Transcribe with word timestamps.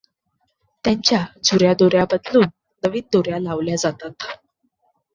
त्यांच्या 0.85 1.19
जुन्या 1.43 1.73
दोर्या 1.79 2.05
बदलुन 2.11 2.47
नवीन 2.83 3.03
दोर्या 3.13 3.39
लावल्या 3.39 3.75
जातात्. 3.75 4.23